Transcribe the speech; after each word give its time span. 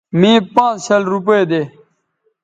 مے 0.19 0.31
پانز 0.53 0.77
شل 0.85 1.03
روپے 1.13 1.39
دے 1.49 1.61